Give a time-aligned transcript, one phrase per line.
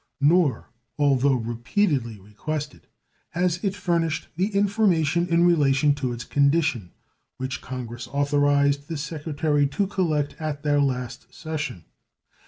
[0.19, 2.87] Nor, although repeatedly requested,
[3.29, 6.89] has it furnished the information in relation to its condition
[7.37, 11.85] which Congress authorized the Secretary to collect at their last session.